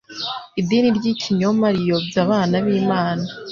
idini 0.59 0.89
ry'ikinyoma 0.97 1.67
riyobya 1.75 2.17
abana 2.25 2.55
b'Imana 2.65 3.25